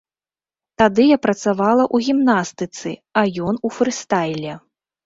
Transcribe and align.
Тады 0.81 1.05
я 1.07 1.17
працавала 1.27 1.83
ў 1.95 2.09
гімнастыцы, 2.09 2.89
а 3.23 3.25
ён 3.51 3.65
у 3.67 3.77
фрыстайле. 3.79 4.61